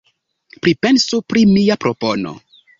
Pripensu 0.67 1.21
pri 1.33 1.45
mia 1.53 1.81
propono. 1.87 2.37